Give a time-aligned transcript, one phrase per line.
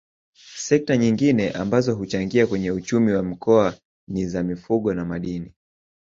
[0.59, 3.73] Sekta nyingine ambazo huchangia kwenye uchumi wa Mkoa
[4.07, 5.53] ni za Mifugo na Madini